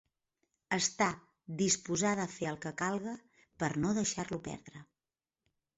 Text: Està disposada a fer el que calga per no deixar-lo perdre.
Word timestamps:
Està 0.77 1.09
disposada 1.61 2.25
a 2.25 2.33
fer 2.39 2.49
el 2.53 2.59
que 2.65 2.75
calga 2.83 3.17
per 3.65 3.73
no 3.87 3.95
deixar-lo 4.01 4.43
perdre. 4.51 4.85